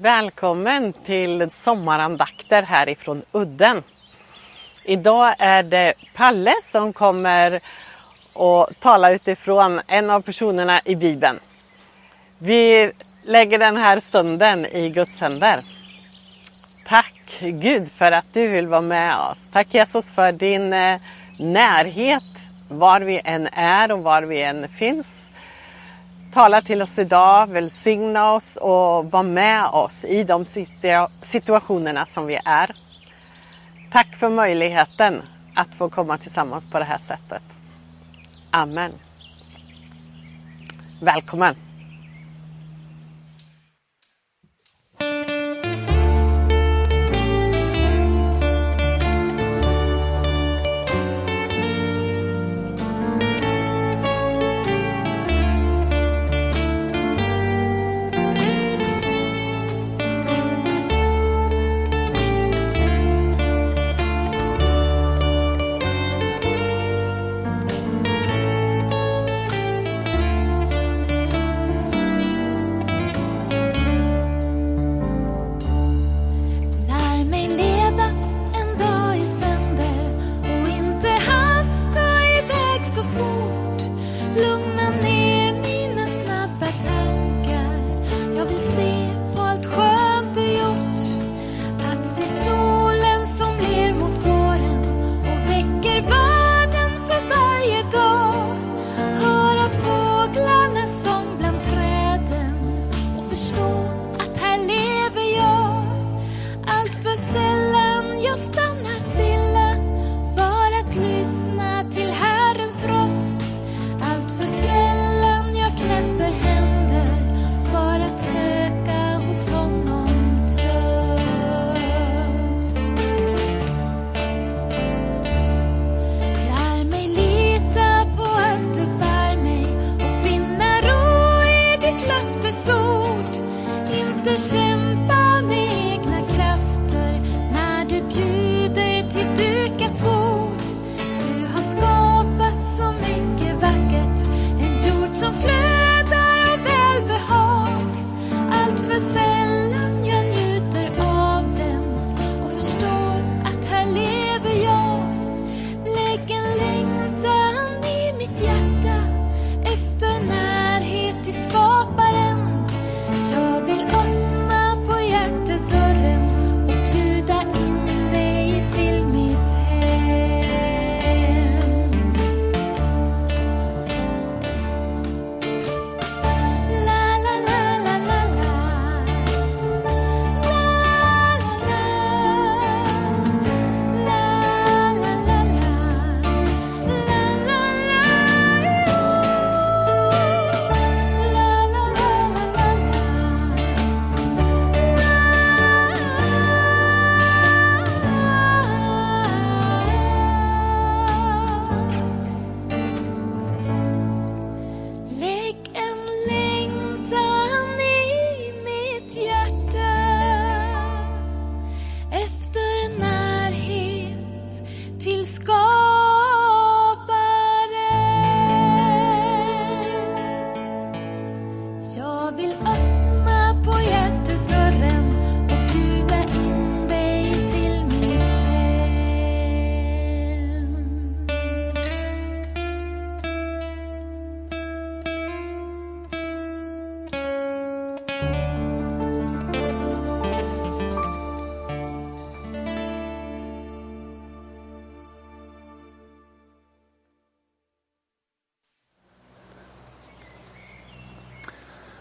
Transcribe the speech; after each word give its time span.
Välkommen 0.00 0.92
till 0.92 1.50
sommarandakter 1.50 2.62
härifrån 2.62 3.22
Udden. 3.32 3.82
Idag 4.84 5.34
är 5.38 5.62
det 5.62 5.94
Palle 6.14 6.52
som 6.62 6.92
kommer 6.92 7.60
att 8.34 8.80
tala 8.80 9.10
utifrån 9.12 9.80
en 9.88 10.10
av 10.10 10.20
personerna 10.20 10.80
i 10.84 10.96
Bibeln. 10.96 11.40
Vi 12.38 12.92
lägger 13.24 13.58
den 13.58 13.76
här 13.76 14.00
stunden 14.00 14.66
i 14.66 14.90
Guds 14.90 15.20
händer. 15.20 15.64
Tack 16.86 17.38
Gud 17.40 17.92
för 17.92 18.12
att 18.12 18.26
du 18.32 18.48
vill 18.48 18.66
vara 18.66 18.80
med 18.80 19.16
oss. 19.16 19.48
Tack 19.52 19.74
Jesus 19.74 20.12
för 20.12 20.32
din 20.32 20.72
eh, 20.72 21.00
närhet 21.38 22.50
var 22.68 23.00
vi 23.00 23.20
än 23.24 23.48
är 23.52 23.92
och 23.92 24.02
var 24.02 24.22
vi 24.22 24.42
än 24.42 24.68
finns. 24.68 25.30
Tala 26.32 26.62
till 26.62 26.82
oss 26.82 26.98
idag, 26.98 27.46
välsigna 27.46 28.32
oss 28.32 28.56
och 28.56 29.10
var 29.10 29.22
med 29.22 29.66
oss 29.66 30.04
i 30.04 30.24
de 30.24 30.44
situationerna 31.20 32.06
som 32.06 32.26
vi 32.26 32.38
är. 32.44 32.76
Tack 33.90 34.16
för 34.16 34.28
möjligheten 34.28 35.22
att 35.54 35.74
få 35.74 35.88
komma 35.88 36.18
tillsammans 36.18 36.70
på 36.70 36.78
det 36.78 36.84
här 36.84 36.98
sättet. 36.98 37.42
Amen. 38.50 38.92
Välkommen! 41.00 41.67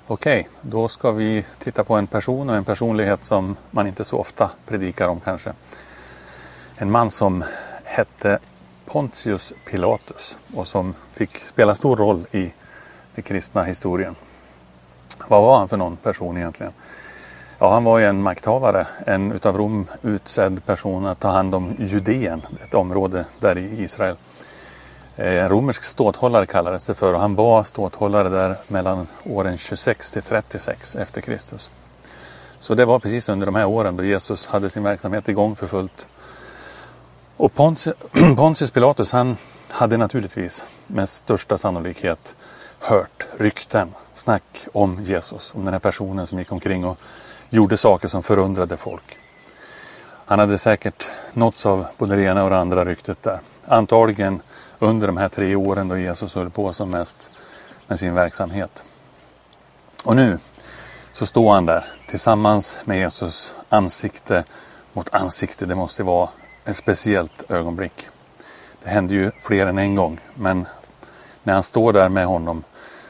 Okej, 0.10 0.50
då 0.62 0.88
ska 0.88 1.12
vi 1.12 1.46
titta 1.60 1.84
på 1.84 1.96
en 1.96 2.08
person 2.08 2.50
och 2.50 2.56
en 2.56 2.66
personlighet 2.66 3.24
som 3.24 3.56
man 3.72 3.88
inte 3.88 4.04
så 4.04 4.18
ofta 4.18 4.52
predikar 4.66 5.08
om 5.08 5.20
kanske. 5.20 5.54
En 6.76 6.92
man 6.92 7.10
som 7.10 7.44
hette 7.84 8.40
Pontius 8.86 9.54
Pilatus 9.66 10.38
och 10.56 10.68
som 10.68 10.96
fick 11.14 11.38
spela 11.38 11.76
stor 11.76 11.98
roll 11.98 12.28
i 12.32 12.54
den 13.16 13.24
kristna 13.24 13.64
historien. 13.64 14.16
Vad 15.28 15.42
var 15.42 15.60
han 15.60 15.70
för 15.70 15.78
någon 15.78 15.98
person 15.98 16.38
egentligen? 16.38 16.74
Ja, 17.60 17.74
han 17.74 17.84
var 17.84 18.00
ju 18.00 18.06
en 18.06 18.22
makthavare, 18.22 18.88
en 19.06 19.32
utav 19.32 19.58
Rom 19.58 19.88
utsedd 20.02 20.66
person 20.66 21.06
att 21.06 21.20
ta 21.20 21.30
hand 21.30 21.56
om 21.56 21.76
Judeen, 21.80 22.42
ett 22.68 22.74
område 22.74 23.26
där 23.40 23.58
i 23.58 23.84
Israel. 23.84 24.16
Eh, 25.18 25.44
en 25.44 25.50
romersk 25.50 25.84
ståthållare 25.84 26.46
kallades 26.46 26.86
det 26.86 26.96
för 26.96 27.14
och 27.14 27.20
han 27.20 27.36
var 27.36 27.64
ståthållare 27.64 28.30
där 28.30 28.56
mellan 28.68 29.08
åren 29.24 29.58
26 29.58 30.12
till 30.12 30.22
36 30.22 30.96
efter 30.96 31.22
Kristus. 31.22 31.72
Så 32.60 32.76
det 32.76 32.86
var 32.86 33.00
precis 33.00 33.30
under 33.30 33.46
de 33.46 33.56
här 33.56 33.66
åren 33.66 33.98
då 33.98 34.04
Jesus 34.04 34.46
hade 34.46 34.70
sin 34.70 34.84
verksamhet 34.84 35.30
igång 35.30 35.56
för 35.56 35.68
fullt. 35.68 36.08
Och 37.38 37.54
Pontius 38.36 38.72
Pilatus 38.72 39.12
han 39.12 39.38
hade 39.70 39.98
naturligtvis 39.98 40.66
med 40.88 41.10
största 41.10 41.58
sannolikhet 41.58 42.36
hört 42.80 43.28
rykten, 43.38 43.94
snack 44.16 44.68
om 44.74 45.04
Jesus, 45.04 45.54
om 45.56 45.66
den 45.66 45.74
här 45.74 45.80
personen 45.80 46.28
som 46.28 46.40
gick 46.40 46.52
omkring 46.52 46.86
och 46.86 46.98
gjorde 47.50 47.78
saker 47.78 48.08
som 48.08 48.24
förundrade 48.24 48.78
folk. 48.78 49.18
Han 50.26 50.40
hade 50.40 50.58
säkert 50.58 51.10
nåtts 51.34 51.66
av 51.66 51.86
både 51.98 52.16
det 52.16 52.24
ena 52.24 52.44
och 52.44 52.50
det 52.50 52.58
andra 52.58 52.86
ryktet 52.86 53.24
där. 53.24 53.40
Antagligen 53.66 54.42
under 54.80 55.08
de 55.08 55.18
här 55.18 55.30
tre 55.30 55.56
åren 55.56 55.88
då 55.88 55.98
Jesus 55.98 56.36
höll 56.36 56.50
på 56.50 56.74
som 56.74 56.90
mest 56.90 57.32
med 57.88 58.00
sin 58.00 58.14
verksamhet. 58.14 58.84
Och 60.04 60.16
nu 60.16 60.40
så 61.12 61.26
står 61.26 61.54
han 61.54 61.66
där 61.66 61.86
tillsammans 62.08 62.78
med 62.86 62.98
Jesus 62.98 63.54
ansikte 63.70 64.44
mot 64.94 65.14
ansikte. 65.14 65.66
Det 65.66 65.76
måste 65.76 66.04
vara 66.04 66.30
ett 66.66 66.78
speciellt 66.78 67.52
ögonblick. 67.52 68.08
Det 68.84 68.90
hände 68.90 69.14
ju 69.14 69.32
fler 69.40 69.68
än 69.68 69.78
en 69.78 69.96
gång 69.96 70.20
men 70.36 70.68
när 71.44 71.54
han 71.54 71.64
står 71.64 71.94
där 71.94 72.10
med 72.10 72.26
honom 72.26 72.64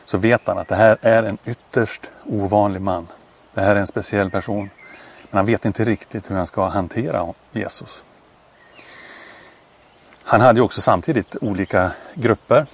så 0.06 0.18
vet 0.18 0.48
han 0.48 0.58
att 0.58 0.68
det 0.68 0.76
här 0.76 0.98
är 1.02 1.24
en 1.24 1.38
ytterst 1.46 2.12
ovanlig 2.26 2.82
man. 2.82 3.08
Det 3.54 3.62
här 3.62 3.76
är 3.76 3.80
en 3.80 3.88
speciell 3.88 4.32
person. 4.32 4.70
Men 5.30 5.38
han 5.38 5.46
vet 5.46 5.66
inte 5.66 5.86
riktigt 5.86 6.32
hur 6.32 6.36
han 6.36 6.48
ska 6.48 6.68
hantera 6.68 7.34
Jesus. 7.52 8.04
Han 10.30 10.42
hade 10.42 10.62
också 10.62 10.82
samtidigt 10.82 11.36
olika 11.42 11.92
grupper 12.16 12.66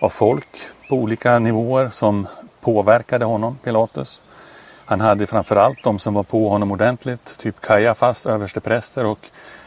av 0.00 0.08
folk 0.08 0.48
på 0.88 0.96
olika 0.96 1.38
nivåer 1.38 1.88
som 1.88 2.26
påverkade 2.60 3.24
honom, 3.24 3.58
Pilatus. 3.64 4.22
Han 4.84 5.00
hade 5.00 5.26
framförallt 5.26 5.82
de 5.84 5.98
som 5.98 6.14
var 6.14 6.22
på 6.22 6.48
honom 6.48 6.72
ordentligt, 6.72 7.38
typ 7.38 7.60
Kajafas, 7.60 8.26
överstepräster 8.26 9.04
och 9.06 9.18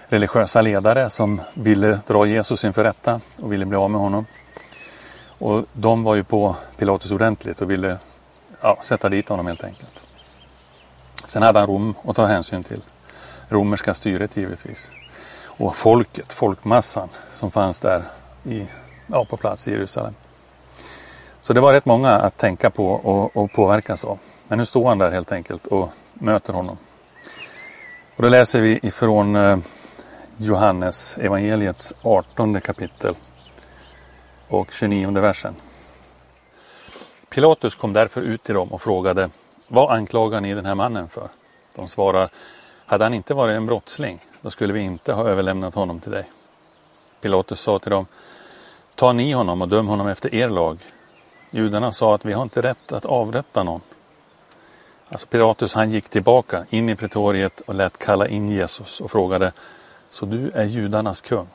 religiösa 0.07 0.61
ledare 0.61 1.09
som 1.09 1.41
ville 1.53 1.99
dra 2.07 2.25
Jesus 2.25 2.63
inför 2.63 2.83
rätta 2.83 3.21
och 3.41 3.51
ville 3.51 3.65
bli 3.65 3.77
av 3.77 3.91
med 3.91 4.01
honom. 4.01 4.25
Och 5.27 5.65
de 5.73 6.03
var 6.03 6.15
ju 6.15 6.23
på 6.23 6.55
Pilatus 6.77 7.11
ordentligt 7.11 7.61
och 7.61 7.71
ville 7.71 7.97
ja, 8.61 8.77
sätta 8.83 9.09
dit 9.09 9.29
honom 9.29 9.47
helt 9.47 9.63
enkelt. 9.63 10.01
Sen 11.25 11.43
hade 11.43 11.59
han 11.59 11.67
Rom 11.67 11.95
att 12.07 12.15
ta 12.15 12.25
hänsyn 12.25 12.63
till. 12.63 12.81
Romerska 13.49 13.93
styret 13.93 14.37
givetvis. 14.37 14.91
Och 15.57 15.75
folket, 15.75 16.33
folkmassan 16.33 17.09
som 17.31 17.51
fanns 17.51 17.79
där 17.79 18.03
i, 18.43 18.67
ja, 19.07 19.25
på 19.25 19.37
plats 19.37 19.67
i 19.67 19.71
Jerusalem. 19.71 20.13
Så 21.41 21.53
det 21.53 21.61
var 21.61 21.73
rätt 21.73 21.85
många 21.85 22.11
att 22.11 22.37
tänka 22.37 22.69
på 22.69 22.87
och, 22.87 23.37
och 23.37 23.51
påverkas 23.51 24.03
av. 24.03 24.19
Men 24.47 24.57
nu 24.57 24.65
står 24.65 24.87
han 24.87 24.97
där 24.97 25.11
helt 25.11 25.31
enkelt 25.31 25.67
och 25.67 25.89
möter 26.13 26.53
honom. 26.53 26.77
Och 28.15 28.23
då 28.23 28.29
läser 28.29 28.61
vi 28.61 28.79
ifrån 28.83 29.35
eh, 29.35 29.57
Johannes 30.37 31.17
evangeliets 31.17 31.93
18 32.01 32.61
kapitel 32.61 33.15
och 34.47 34.71
29 34.71 35.11
versen. 35.11 35.55
Pilatus 37.29 37.75
kom 37.75 37.93
därför 37.93 38.21
ut 38.21 38.43
till 38.43 38.55
dem 38.55 38.73
och 38.73 38.81
frågade 38.81 39.29
Vad 39.67 39.91
anklagar 39.91 40.41
ni 40.41 40.53
den 40.53 40.65
här 40.65 40.75
mannen 40.75 41.09
för? 41.09 41.29
De 41.75 41.87
svarar 41.87 42.29
Hade 42.85 43.05
han 43.05 43.13
inte 43.13 43.33
varit 43.33 43.57
en 43.57 43.65
brottsling 43.65 44.25
då 44.47 44.51
skulle 44.51 44.73
vi 44.73 44.79
inte 44.79 45.13
ha 45.13 45.27
överlämnat 45.27 45.75
honom 45.75 45.99
till 45.99 46.11
dig. 46.11 46.31
Pilatus 47.21 47.59
sa 47.59 47.79
till 47.79 47.91
dem 47.91 48.05
Ta 48.95 49.13
ni 49.13 49.31
honom 49.31 49.61
och 49.61 49.67
döm 49.67 49.87
honom 49.87 50.07
efter 50.07 50.35
er 50.35 50.49
lag. 50.49 50.79
Judarna 51.51 51.91
sa 51.91 52.15
att 52.15 52.25
vi 52.25 52.33
har 52.33 52.43
inte 52.43 52.61
rätt 52.61 52.91
att 52.91 53.05
avrätta 53.05 53.63
någon. 53.63 53.81
Alltså 55.09 55.27
Pilatus 55.27 55.73
han 55.73 55.91
gick 55.91 56.09
tillbaka 56.09 56.65
in 56.69 56.89
i 56.89 56.95
pretoriet 56.95 57.61
och 57.61 57.75
lät 57.75 57.97
kalla 57.97 58.27
in 58.27 58.49
Jesus 58.49 59.01
och 59.01 59.11
frågade 59.11 59.51
Så 60.09 60.25
du 60.25 60.51
är 60.51 60.65
judarnas 60.65 61.21
kung? 61.21 61.47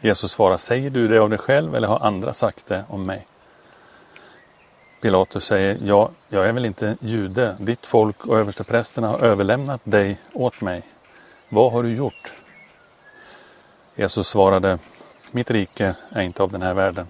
Jesus 0.00 0.32
svarade, 0.32 0.58
säger 0.58 0.90
du 0.90 1.08
det 1.08 1.18
av 1.18 1.30
dig 1.30 1.38
själv 1.38 1.74
eller 1.74 1.88
har 1.88 1.98
andra 1.98 2.32
sagt 2.32 2.66
det 2.66 2.84
om 2.88 3.06
mig? 3.06 3.26
Pilatus 5.00 5.44
säger, 5.44 5.78
ja, 5.84 6.10
jag 6.28 6.48
är 6.48 6.52
väl 6.52 6.64
inte 6.64 6.96
jude. 7.00 7.56
Ditt 7.60 7.86
folk 7.86 8.26
och 8.26 8.38
översteprästerna 8.38 9.08
har 9.08 9.18
överlämnat 9.18 9.80
dig 9.84 10.18
åt 10.32 10.60
mig. 10.60 10.82
Vad 11.48 11.72
har 11.72 11.82
du 11.82 11.94
gjort? 11.94 12.32
Jesus 13.94 14.28
svarade, 14.28 14.78
mitt 15.30 15.50
rike 15.50 15.94
är 16.10 16.22
inte 16.22 16.42
av 16.42 16.52
den 16.52 16.62
här 16.62 16.74
världen. 16.74 17.06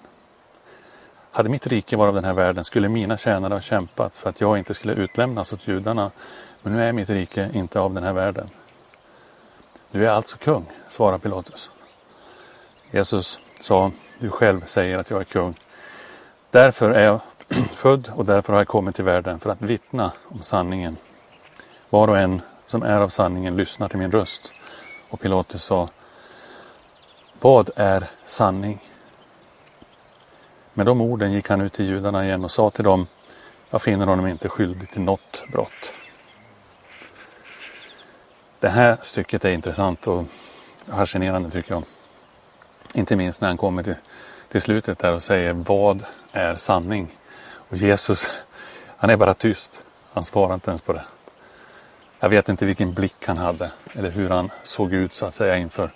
Hade 1.30 1.48
mitt 1.48 1.66
rike 1.66 1.96
varit 1.96 2.08
av 2.08 2.14
den 2.14 2.24
här 2.24 2.32
världen 2.32 2.64
skulle 2.64 2.88
mina 2.88 3.16
tjänare 3.16 3.54
ha 3.54 3.60
kämpat 3.60 4.16
för 4.16 4.30
att 4.30 4.40
jag 4.40 4.58
inte 4.58 4.74
skulle 4.74 4.92
utlämnas 4.92 5.52
åt 5.52 5.68
judarna. 5.68 6.10
Men 6.62 6.72
nu 6.72 6.84
är 6.84 6.92
mitt 6.92 7.10
rike 7.10 7.50
inte 7.54 7.80
av 7.80 7.94
den 7.94 8.02
här 8.02 8.12
världen. 8.12 8.50
Du 9.90 10.06
är 10.06 10.10
alltså 10.10 10.38
kung, 10.38 10.66
svarade 10.88 11.18
Pilatus. 11.18 11.70
Jesus 12.90 13.38
sa, 13.60 13.92
du 14.18 14.30
själv 14.30 14.64
säger 14.64 14.98
att 14.98 15.10
jag 15.10 15.20
är 15.20 15.24
kung. 15.24 15.60
Därför 16.50 16.90
är 16.90 17.04
jag 17.04 17.20
född 17.72 18.10
och 18.14 18.24
därför 18.24 18.52
har 18.52 18.60
jag 18.60 18.68
kommit 18.68 18.94
till 18.94 19.04
världen 19.04 19.40
för 19.40 19.50
att 19.50 19.62
vittna 19.62 20.12
om 20.24 20.42
sanningen. 20.42 20.96
Var 21.90 22.08
och 22.08 22.18
en 22.18 22.42
som 22.68 22.82
är 22.82 23.00
av 23.00 23.08
sanningen 23.08 23.56
lyssnar 23.56 23.88
till 23.88 23.98
min 23.98 24.10
röst. 24.10 24.52
Och 25.10 25.20
Pilatus 25.20 25.64
sa, 25.64 25.88
vad 27.40 27.70
är 27.76 28.10
sanning? 28.24 28.84
Med 30.74 30.86
de 30.86 31.00
orden 31.00 31.32
gick 31.32 31.48
han 31.48 31.60
ut 31.60 31.72
till 31.72 31.86
judarna 31.86 32.24
igen 32.24 32.44
och 32.44 32.50
sa 32.50 32.70
till 32.70 32.84
dem, 32.84 33.06
jag 33.70 33.82
finner 33.82 34.06
honom 34.06 34.26
inte 34.26 34.48
skyldig 34.48 34.90
till 34.90 35.00
något 35.00 35.44
brott. 35.52 35.92
Det 38.60 38.68
här 38.68 38.96
stycket 39.02 39.44
är 39.44 39.50
intressant 39.50 40.06
och 40.06 40.24
fascinerande 40.86 41.50
tycker 41.50 41.74
jag. 41.74 41.82
Inte 42.94 43.16
minst 43.16 43.40
när 43.40 43.48
han 43.48 43.56
kommer 43.56 43.82
till, 43.82 43.94
till 44.48 44.62
slutet 44.62 44.98
där 44.98 45.12
och 45.12 45.22
säger 45.22 45.52
vad 45.52 46.04
är 46.32 46.54
sanning? 46.54 47.18
Och 47.68 47.76
Jesus, 47.76 48.26
han 48.96 49.10
är 49.10 49.16
bara 49.16 49.34
tyst. 49.34 49.86
Han 50.12 50.24
svarar 50.24 50.54
inte 50.54 50.70
ens 50.70 50.82
på 50.82 50.92
det. 50.92 51.04
Jag 52.20 52.28
vet 52.28 52.48
inte 52.48 52.66
vilken 52.66 52.92
blick 52.94 53.26
han 53.26 53.36
hade 53.36 53.70
eller 53.92 54.10
hur 54.10 54.30
han 54.30 54.50
såg 54.62 54.92
ut 54.92 55.14
så 55.14 55.26
att 55.26 55.34
säga 55.34 55.56
inför 55.56 55.90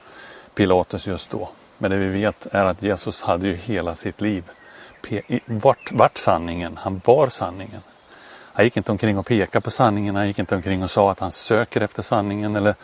Pilatus 0.54 1.06
just 1.06 1.30
då. 1.30 1.48
Men 1.78 1.90
det 1.90 1.96
vi 1.96 2.08
vet 2.08 2.46
är 2.46 2.64
att 2.64 2.82
Jesus 2.82 3.22
hade 3.22 3.48
ju 3.48 3.54
hela 3.54 3.94
sitt 3.94 4.20
liv 4.20 4.44
vart, 5.46 5.92
vart 5.92 6.16
sanningen? 6.16 6.78
Han 6.82 6.98
bar 6.98 7.28
sanningen. 7.28 7.80
Han 8.52 8.64
gick 8.64 8.76
inte 8.76 8.92
omkring 8.92 9.18
och 9.18 9.26
pekade 9.26 9.62
på 9.62 9.70
sanningen. 9.70 10.16
Han 10.16 10.26
gick 10.26 10.38
inte 10.38 10.54
omkring 10.54 10.82
och 10.82 10.90
sa 10.90 11.10
att 11.10 11.20
han 11.20 11.32
söker 11.32 11.80
efter 11.80 12.02
sanningen. 12.02 12.56
Eller, 12.56 12.74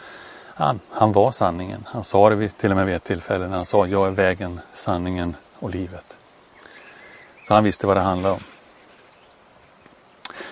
han, 0.47 0.81
han 0.91 1.13
var 1.13 1.33
sanningen. 1.33 1.85
Han 1.87 2.05
sa 2.05 2.31
det 2.31 2.49
till 2.49 2.71
och 2.71 2.77
med 2.77 2.87
vid 2.87 2.95
ett 2.95 3.05
tillfälle 3.05 3.49
när 3.49 3.57
han 3.57 3.67
sa 3.67 3.87
jag 3.87 4.07
är 4.07 4.11
vägen, 4.11 4.61
sanningen 4.73 5.37
och 5.59 5.71
livet. 5.71 6.17
Så 7.49 7.55
han 7.55 7.65
visste 7.65 7.87
vad 7.87 7.97
det 7.97 8.01
handlade 8.01 8.35
om. 8.35 8.43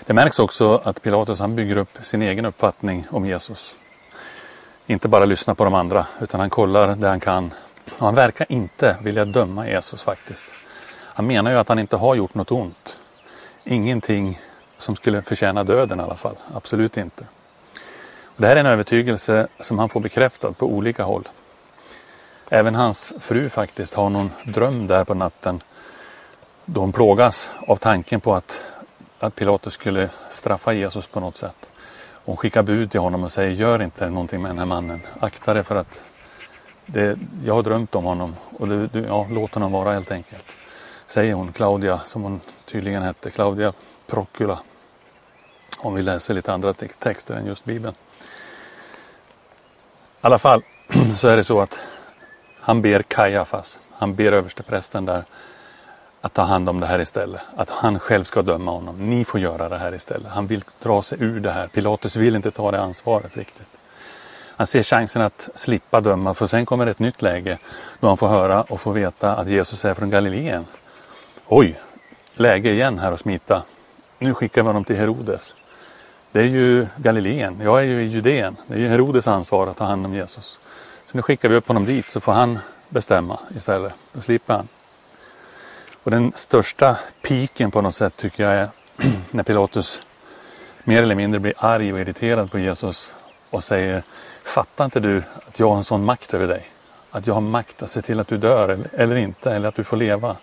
Det 0.07 0.15
märks 0.15 0.39
också 0.39 0.81
att 0.85 1.03
Pilatus 1.03 1.41
han 1.41 1.57
bygger 1.57 1.77
upp 1.77 1.99
sin 2.03 2.23
egen 2.23 2.45
uppfattning 2.45 3.07
om 3.11 3.27
Jesus. 3.27 3.75
Inte 4.87 5.09
bara 5.09 5.25
lyssna 5.25 5.55
på 5.55 5.65
de 5.65 5.75
andra 5.75 6.07
utan 6.21 6.41
han 6.41 6.51
kollar 6.51 6.97
det 6.97 7.09
han 7.09 7.21
kan. 7.21 7.55
Och 7.99 8.07
han 8.07 8.15
verkar 8.15 8.47
inte 8.53 8.97
vilja 9.03 9.25
döma 9.25 9.69
Jesus 9.69 10.03
faktiskt. 10.03 10.55
Han 10.97 11.27
menar 11.27 11.51
ju 11.51 11.57
att 11.57 11.69
han 11.69 11.79
inte 11.79 11.97
har 11.97 12.15
gjort 12.15 12.35
något 12.35 12.51
ont. 12.51 13.01
Ingenting 13.65 14.41
som 14.79 14.97
skulle 14.97 15.23
förtjäna 15.23 15.65
döden 15.65 16.01
i 16.01 16.03
alla 16.03 16.17
fall. 16.17 16.37
Absolut 16.55 16.97
inte. 16.97 17.25
Det 18.37 18.47
här 18.47 18.57
är 18.57 18.61
en 18.61 18.67
övertygelse 18.67 19.49
som 19.61 19.79
han 19.79 19.89
får 19.89 20.01
bekräftad 20.01 20.53
på 20.53 20.67
olika 20.67 21.05
håll. 21.05 21.29
Även 22.49 22.75
hans 22.75 23.13
fru 23.21 23.49
faktiskt 23.51 23.95
har 23.95 24.11
någon 24.11 24.33
dröm 24.45 24.87
där 24.87 25.05
på 25.05 25.15
natten 25.15 25.63
då 26.65 26.81
hon 26.81 26.93
plågas 26.93 27.51
av 27.67 27.77
tanken 27.77 28.21
på 28.21 28.35
att, 28.35 28.65
att 29.19 29.35
Pilatus 29.35 29.75
skulle 29.75 30.11
straffa 30.31 30.73
Jesus 30.73 31.07
på 31.07 31.21
något 31.21 31.37
sätt. 31.37 31.71
Hon 32.25 32.37
skickar 32.37 32.63
bud 32.63 32.91
till 32.91 33.01
honom 33.01 33.25
och 33.25 33.33
säger 33.33 33.51
gör 33.51 33.83
inte 33.83 34.11
någonting 34.11 34.43
med 34.43 34.51
den 34.51 34.59
här 34.59 34.67
mannen. 34.67 35.01
Akta 35.21 35.55
dig 35.55 35.65
för 35.65 35.77
att 35.77 36.05
det, 36.87 37.19
jag 37.45 37.55
har 37.55 37.63
drömt 37.63 37.95
om 37.95 38.05
honom 38.05 38.37
och 38.59 38.69
du, 38.69 38.87
du, 38.87 39.01
ja, 39.01 39.27
låt 39.31 39.55
honom 39.55 39.73
vara 39.73 39.93
helt 39.93 40.11
enkelt. 40.11 40.57
Säger 41.07 41.35
hon, 41.35 41.53
Claudia, 41.53 42.01
som 42.07 42.23
hon 42.23 42.41
tydligen 42.67 43.03
hette, 43.03 43.31
Claudia 43.31 43.73
Procula. 44.07 44.59
Om 45.79 45.95
vi 45.95 46.03
läser 46.03 46.35
lite 46.35 46.53
andra 46.53 46.75
texter 46.75 47.35
än 47.35 47.47
just 47.47 47.65
Bibeln. 47.65 47.95
I 47.95 47.99
alla 50.21 50.39
fall 50.39 50.63
så 51.17 51.29
är 51.29 51.37
det 51.37 51.45
så 51.45 51.61
att 51.61 51.81
han 52.61 52.83
ber 52.83 53.03
Kajafas, 53.03 53.81
han 53.91 54.15
ber 54.15 54.33
översteprästen 54.33 55.05
där 55.05 55.25
att 56.27 56.33
ta 56.33 56.43
hand 56.43 56.69
om 56.69 56.81
det 56.81 56.87
här 56.87 56.99
istället. 56.99 57.41
Att 57.57 57.71
han 57.71 57.99
själv 57.99 58.25
ska 58.25 58.43
döma 58.43 58.71
honom. 58.71 59.11
Ni 59.11 59.25
får 59.25 59.41
göra 59.41 59.69
det 59.69 59.79
här 59.79 59.95
istället. 59.95 60.33
Han 60.33 60.47
vill 60.47 60.65
dra 60.83 61.03
sig 61.03 61.19
ur 61.21 61.41
det 61.41 61.51
här. 61.51 61.69
Pilatus 61.69 62.17
vill 62.17 62.37
inte 62.37 62.51
ta 62.51 62.71
det 62.71 62.81
ansvaret 62.81 63.37
riktigt. 63.37 63.69
Han 64.57 64.67
ser 64.67 64.83
chansen 64.83 65.23
att 65.23 65.49
slippa 65.55 66.01
döma 66.01 66.35
för 66.35 66.47
sen 66.47 66.67
kommer 66.67 66.87
ett 66.87 66.99
nytt 66.99 67.23
läge 67.23 67.59
då 68.01 68.09
han 68.09 68.17
får 68.17 68.29
höra 68.29 68.63
och 68.63 68.81
få 68.81 68.91
veta 68.91 69.35
att 69.35 69.49
Jesus 69.49 69.85
är 69.85 69.95
från 69.95 70.11
Galileen. 70.11 70.67
Oj, 71.47 71.81
läge 72.35 72.71
igen 72.71 72.99
här 72.99 73.13
att 73.13 73.21
smita. 73.21 73.63
Nu 74.19 74.35
skickar 74.35 74.63
vi 74.63 74.67
honom 74.67 74.85
till 74.85 74.97
Herodes. 74.97 75.55
Det 76.33 76.41
är 76.41 76.45
ju 76.45 76.87
Galileen, 76.97 77.61
jag 77.63 77.79
är 77.79 77.85
ju 77.85 78.03
i 78.03 78.07
Judeen. 78.07 78.57
Det 78.67 78.75
är 78.75 78.79
ju 78.79 78.89
Herodes 78.89 79.29
ansvar 79.29 79.67
att 79.67 79.77
ta 79.77 79.85
hand 79.85 80.07
om 80.07 80.15
Jesus. 80.15 80.59
Så 81.07 81.17
nu 81.17 81.23
skickar 81.23 81.49
vi 81.49 81.57
upp 81.57 81.69
honom 81.69 81.85
dit 81.85 82.11
så 82.11 82.21
får 82.21 82.33
han 82.33 82.59
bestämma 82.89 83.39
istället. 83.57 83.93
Då 84.13 84.21
slipper 84.21 84.55
han. 84.55 84.69
Och 86.07 86.13
den 86.13 86.33
största 86.35 86.97
piken 87.23 87.71
på 87.71 87.81
något 87.81 87.95
sätt 87.95 88.17
tycker 88.17 88.45
jag 88.45 88.55
är 88.55 88.69
när 89.31 89.43
Pilatus 89.43 90.03
mer 90.85 91.03
eller 91.03 91.15
mindre 91.15 91.41
blir 91.41 91.55
arg 91.59 91.93
och 91.93 92.01
irriterad 92.01 92.51
på 92.51 92.59
Jesus 92.59 93.15
och 93.51 93.65
säger 93.65 94.03
Fattar 94.45 94.85
inte 94.85 95.01
du 95.01 95.23
att 95.47 95.59
jag 95.59 95.69
har 95.69 95.77
en 95.77 95.85
sån 95.85 96.05
makt 96.05 96.35
över 96.35 96.49
dig? 96.49 96.71
Att 97.11 97.27
jag 97.27 97.35
har 97.35 97.41
makt 97.41 97.83
att 97.83 97.91
se 97.91 98.03
till 98.03 98.21
att 98.21 98.29
du 98.29 98.39
dör 98.39 98.89
eller 98.93 99.17
inte, 99.17 99.53
eller 99.53 99.69
att 99.69 99.75
du 99.75 99.85
får 99.85 99.97
leva. 99.97 100.37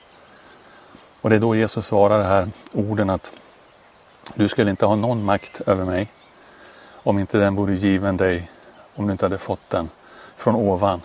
Och 1.22 1.29
det 1.29 1.36
är 1.36 1.39
då 1.39 1.55
Jesus 1.55 1.86
svarar 1.86 2.17
de 2.20 2.25
här 2.25 2.50
orden 2.72 3.10
att 3.10 3.32
du 4.36 4.48
skulle 4.48 4.70
inte 4.70 4.86
ha 4.86 4.96
någon 4.96 5.25
makt 5.25 5.62
över 5.62 5.86
mig 5.86 6.08
om 6.93 7.20
inte 7.20 7.38
den 7.38 7.55
vore 7.55 7.74
given 7.74 8.17
dig, 8.17 8.51
om 8.96 9.08
du 9.08 9.12
inte 9.12 9.25
hade 9.25 9.38
fått 9.38 9.70
den 9.70 9.89
från 10.38 10.55
ovan. 10.55 11.01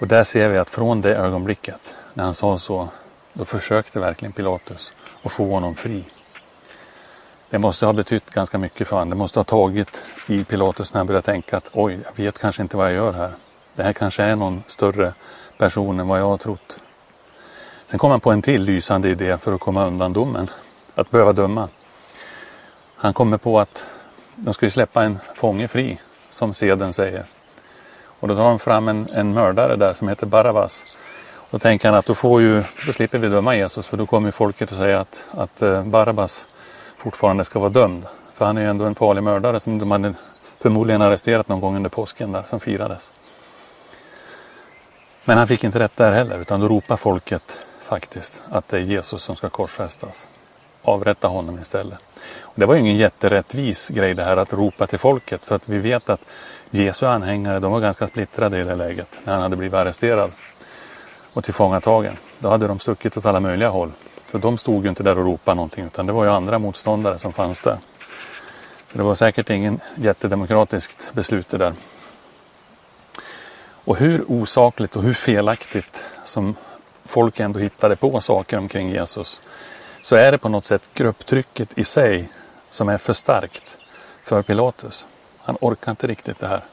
Och 0.00 0.08
där 0.08 0.24
ser 0.24 0.48
vi 0.48 0.58
att 0.58 0.70
från 0.70 1.00
det 1.00 1.16
ögonblicket, 1.16 1.96
när 2.18 2.24
han 2.24 2.34
sa 2.34 2.58
så, 2.58 2.88
då 3.32 3.44
försökte 3.44 4.00
verkligen 4.00 4.32
Pilatus 4.32 4.92
att 5.22 5.32
få 5.32 5.50
honom 5.50 5.74
fri. 5.74 6.04
Det 7.50 7.58
måste 7.58 7.86
ha 7.86 7.92
betytt 7.92 8.30
ganska 8.30 8.58
mycket 8.58 8.88
för 8.88 8.96
honom. 8.96 9.10
Det 9.10 9.16
måste 9.16 9.38
ha 9.38 9.44
tagit 9.44 10.04
i 10.26 10.44
Pilatus 10.44 10.94
när 10.94 10.98
han 10.98 11.06
började 11.06 11.24
tänka 11.24 11.56
att 11.56 11.70
oj, 11.72 11.98
jag 12.04 12.24
vet 12.24 12.38
kanske 12.38 12.62
inte 12.62 12.76
vad 12.76 12.86
jag 12.86 12.94
gör 12.94 13.12
här. 13.12 13.30
Det 13.74 13.82
här 13.82 13.92
kanske 13.92 14.22
är 14.22 14.36
någon 14.36 14.62
större 14.66 15.12
person 15.58 16.00
än 16.00 16.08
vad 16.08 16.20
jag 16.20 16.28
har 16.28 16.36
trott. 16.36 16.78
Sen 17.86 17.98
kom 17.98 18.10
han 18.10 18.20
på 18.20 18.30
en 18.30 18.42
till 18.42 18.62
lysande 18.62 19.08
idé 19.08 19.38
för 19.38 19.52
att 19.52 19.60
komma 19.60 19.86
undan 19.86 20.12
domen. 20.12 20.50
Att 20.94 21.10
behöva 21.10 21.32
döma. 21.32 21.68
Han 22.94 23.12
kommer 23.12 23.36
på 23.36 23.60
att 23.60 23.86
de 24.36 24.54
skulle 24.54 24.70
släppa 24.70 25.04
en 25.04 25.18
fånge 25.36 25.68
fri, 25.68 26.00
som 26.30 26.54
seden 26.54 26.92
säger. 26.92 27.24
Och 28.20 28.28
då 28.28 28.36
tar 28.36 28.48
de 28.48 28.58
fram 28.58 28.88
en, 28.88 29.08
en 29.12 29.34
mördare 29.34 29.76
där 29.76 29.94
som 29.94 30.08
heter 30.08 30.26
Barabbas. 30.26 30.98
Då 31.50 31.58
tänker 31.58 31.88
han 31.88 31.98
att 31.98 32.06
då, 32.06 32.14
får 32.14 32.40
ju, 32.40 32.62
då 32.86 32.92
slipper 32.92 33.18
vi 33.18 33.28
döma 33.28 33.56
Jesus 33.56 33.86
för 33.86 33.96
då 33.96 34.06
kommer 34.06 34.30
folket 34.30 34.72
att 34.72 34.78
säga 34.78 35.00
att, 35.00 35.24
att 35.30 35.62
eh, 35.62 35.84
Barabbas 35.84 36.46
fortfarande 36.96 37.44
ska 37.44 37.58
vara 37.58 37.70
dömd. 37.70 38.06
För 38.34 38.44
han 38.44 38.56
är 38.56 38.60
ju 38.60 38.68
ändå 38.68 38.84
en 38.84 38.94
farlig 38.94 39.22
mördare 39.22 39.60
som 39.60 39.78
de 39.78 39.90
hade 39.90 40.14
förmodligen 40.60 41.02
arresterat 41.02 41.48
någon 41.48 41.60
gång 41.60 41.76
under 41.76 41.90
påsken 41.90 42.32
där 42.32 42.44
som 42.50 42.60
firades. 42.60 43.12
Men 45.24 45.38
han 45.38 45.48
fick 45.48 45.64
inte 45.64 45.78
rätt 45.78 45.96
där 45.96 46.12
heller 46.12 46.38
utan 46.38 46.60
då 46.60 46.68
ropar 46.68 46.96
folket 46.96 47.58
faktiskt 47.82 48.42
att 48.50 48.68
det 48.68 48.76
är 48.76 48.80
Jesus 48.80 49.22
som 49.22 49.36
ska 49.36 49.48
korsfästas. 49.48 50.28
Avrätta 50.82 51.28
honom 51.28 51.58
istället. 51.58 51.98
Och 52.40 52.54
det 52.54 52.66
var 52.66 52.74
ju 52.74 52.80
ingen 52.80 52.96
jätterättvis 52.96 53.88
grej 53.88 54.14
det 54.14 54.24
här 54.24 54.36
att 54.36 54.52
ropa 54.52 54.86
till 54.86 54.98
folket 54.98 55.40
för 55.44 55.54
att 55.54 55.68
vi 55.68 55.78
vet 55.78 56.10
att 56.10 56.20
Jesu 56.70 57.06
anhängare 57.06 57.60
de 57.60 57.72
var 57.72 57.80
ganska 57.80 58.06
splittrade 58.06 58.58
i 58.58 58.64
det 58.64 58.74
läget 58.74 59.20
när 59.24 59.32
han 59.32 59.42
hade 59.42 59.56
blivit 59.56 59.74
arresterad 59.74 60.32
och 61.38 61.44
tillfångatagen. 61.44 62.16
Då 62.38 62.48
hade 62.48 62.66
de 62.66 62.78
stuckit 62.78 63.16
åt 63.16 63.26
alla 63.26 63.40
möjliga 63.40 63.68
håll. 63.68 63.92
Så 64.30 64.38
de 64.38 64.58
stod 64.58 64.82
ju 64.82 64.88
inte 64.88 65.02
där 65.02 65.18
och 65.18 65.24
ropade 65.24 65.54
någonting 65.54 65.84
utan 65.84 66.06
det 66.06 66.12
var 66.12 66.24
ju 66.24 66.30
andra 66.30 66.58
motståndare 66.58 67.18
som 67.18 67.32
fanns 67.32 67.62
där. 67.62 67.78
Så 68.92 68.98
det 68.98 69.04
var 69.04 69.14
säkert 69.14 69.50
ingen 69.50 69.80
jättedemokratiskt 69.94 71.10
beslut 71.12 71.48
det 71.48 71.58
där. 71.58 71.74
Och 73.60 73.96
hur 73.96 74.24
osakligt 74.30 74.96
och 74.96 75.02
hur 75.02 75.14
felaktigt 75.14 76.04
som 76.24 76.56
folk 77.04 77.40
ändå 77.40 77.60
hittade 77.60 77.96
på 77.96 78.20
saker 78.20 78.58
omkring 78.58 78.90
Jesus 78.90 79.40
så 80.00 80.16
är 80.16 80.32
det 80.32 80.38
på 80.38 80.48
något 80.48 80.64
sätt 80.64 80.82
grupptrycket 80.94 81.78
i 81.78 81.84
sig 81.84 82.28
som 82.70 82.88
är 82.88 82.98
för 82.98 83.12
starkt 83.12 83.78
för 84.24 84.42
Pilatus. 84.42 85.06
Han 85.38 85.56
orkar 85.60 85.90
inte 85.90 86.06
riktigt 86.06 86.38
det 86.38 86.48
här. 86.48 86.64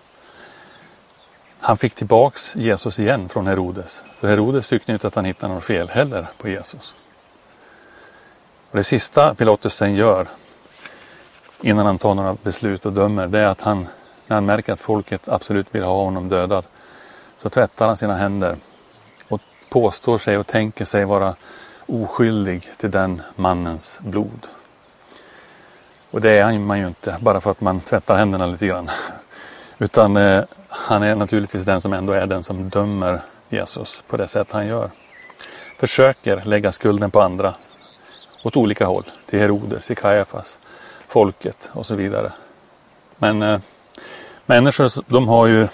Han 1.60 1.78
fick 1.78 1.96
tillbaks 1.96 2.56
Jesus 2.56 3.00
igen 3.00 3.30
från 3.30 3.48
Herodes. 3.48 4.04
För 4.20 4.28
Herodes 4.28 4.68
tyckte 4.68 4.92
inte 4.92 5.08
att 5.08 5.16
han 5.16 5.26
hittade 5.26 5.54
något 5.54 5.64
fel 5.64 5.90
heller 5.90 6.28
på 6.38 6.50
Jesus. 6.50 6.94
Och 8.72 8.78
det 8.78 8.84
sista 8.84 9.36
Pilatus 9.36 9.76
sen 9.76 9.96
gör 9.96 10.28
innan 11.62 11.86
han 11.86 11.98
tar 11.98 12.16
några 12.16 12.38
beslut 12.44 12.86
och 12.86 12.94
dömer 12.94 13.28
det 13.28 13.40
är 13.40 13.48
att 13.48 13.62
han, 13.62 13.88
när 14.28 14.36
han 14.36 14.46
märker 14.46 14.74
att 14.74 14.82
folket 14.82 15.30
absolut 15.30 15.68
vill 15.72 15.84
ha 15.84 16.04
honom 16.04 16.30
dödad, 16.30 16.66
så 17.38 17.50
tvättar 17.50 17.88
han 17.88 17.98
sina 17.98 18.18
händer 18.18 18.58
och 19.28 19.42
påstår 19.70 20.18
sig 20.18 20.38
och 20.38 20.48
tänker 20.48 20.86
sig 20.86 21.06
vara 21.06 21.36
oskyldig 21.86 22.70
till 22.78 22.92
den 22.92 23.22
mannens 23.36 24.00
blod. 24.02 24.48
Och 26.12 26.22
det 26.22 26.32
är 26.32 26.60
man 26.60 26.80
ju 26.80 26.88
inte 26.88 27.18
bara 27.22 27.42
för 27.42 27.52
att 27.52 27.62
man 27.62 27.80
tvättar 27.80 28.18
händerna 28.18 28.46
lite 28.46 28.68
grann. 28.68 28.90
Utan 29.78 30.18
eh, 30.18 30.44
han 30.86 31.04
är 31.04 31.16
naturligtvis 31.16 31.66
den 31.66 31.82
som 31.82 31.94
ändå 31.94 32.14
är 32.14 32.28
den 32.28 32.44
som 32.44 32.70
dömer 32.70 33.22
Jesus 33.50 34.04
på 34.08 34.18
det 34.18 34.28
sätt 34.28 34.48
han 34.52 34.68
gör. 34.68 34.92
Försöker 35.78 36.42
lägga 36.46 36.72
skulden 36.72 37.12
på 37.12 37.22
andra 37.22 37.54
åt 38.44 38.58
olika 38.58 38.86
håll. 38.86 39.04
Till 39.26 39.40
Herodes, 39.40 39.88
till 39.88 39.98
Kajafas, 39.98 40.60
folket 41.08 41.70
och 41.74 41.86
så 41.86 41.96
vidare. 41.96 42.32
Men 43.18 43.42
eh, 43.42 43.60
människor 44.46 45.12
de 45.12 45.28
har 45.28 45.48
ju 45.48 45.68